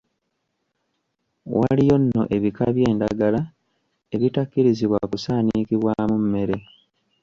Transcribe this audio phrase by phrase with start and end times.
[1.57, 3.41] Waliyo nno ebika by'endagala
[4.15, 6.57] ebitakkirizibwa kusaanikibwamu mmere.